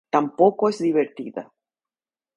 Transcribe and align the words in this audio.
Tampoco 0.09 0.69
es 0.69 0.79
divertida. 0.79 1.51